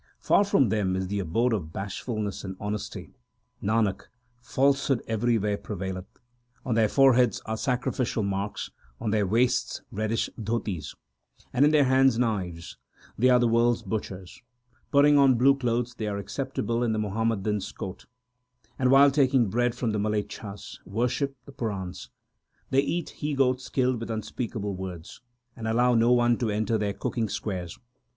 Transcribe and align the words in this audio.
Far 0.17 0.43
from 0.43 0.69
them 0.69 0.95
is 0.95 1.09
the 1.09 1.19
abode 1.19 1.53
of 1.53 1.71
bashfulness 1.71 2.43
and 2.43 2.57
honesty: 2.59 3.13
Nanak, 3.61 4.07
falsehood 4.41 5.03
everywhere 5.05 5.59
prevaileth. 5.59 6.07
On 6.65 6.73
their 6.73 6.89
foreheads 6.89 7.39
are 7.45 7.55
sacrificial 7.55 8.23
marks; 8.23 8.71
on 8.99 9.11
their 9.11 9.27
waists 9.27 9.83
reddish 9.91 10.27
4 10.37 10.43
dhotis; 10.43 10.95
And 11.53 11.65
in 11.65 11.69
their 11.69 11.83
hands 11.83 12.17
knives; 12.17 12.77
they 13.15 13.29
are 13.29 13.37
the 13.37 13.47
world 13.47 13.75
s 13.75 13.81
butchers. 13.83 14.41
Putting 14.89 15.19
on 15.19 15.35
blue 15.37 15.55
clothes, 15.55 15.93
they 15.93 16.07
are 16.07 16.17
acceptable 16.17 16.81
in 16.81 16.93
the 16.93 16.97
Muhammadans 16.99 17.71
court, 17.71 18.07
And, 18.79 18.89
while 18.89 19.11
taking 19.11 19.51
bread 19.51 19.75
from 19.75 19.91
the 19.91 19.99
malechhas, 19.99 20.79
worship 20.83 21.37
the 21.45 21.51
Purans. 21.51 22.09
They 22.71 22.81
eat 22.81 23.11
he 23.11 23.35
goats 23.35 23.69
killed 23.69 23.99
with 23.99 24.09
unspeakable 24.09 24.75
words, 24.75 25.21
5 25.53 25.57
And 25.57 25.67
allow 25.67 25.93
no 25.93 26.11
one 26.11 26.37
to 26.39 26.49
enter 26.49 26.79
their 26.79 26.93
cooking 26.93 27.29
squares. 27.29 27.77